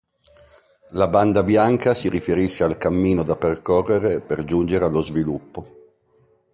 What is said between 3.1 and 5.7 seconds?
da percorrere per giungere allo sviluppo.